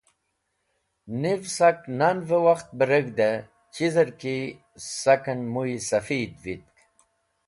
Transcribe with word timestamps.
Niv 1.21 1.41
sak 1.55 1.79
nan’v-e 1.97 2.37
wakht 2.45 2.69
reg̃hde 2.89 3.31
chizer 3.73 4.09
ki 4.21 4.35
saken 5.01 5.39
muysafid 5.53 6.31
vitk. 6.43 6.75